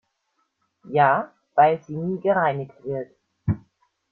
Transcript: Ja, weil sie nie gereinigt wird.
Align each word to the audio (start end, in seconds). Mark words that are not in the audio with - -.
Ja, 0.89 1.31
weil 1.53 1.79
sie 1.83 1.95
nie 1.95 2.19
gereinigt 2.21 2.83
wird. 2.83 3.11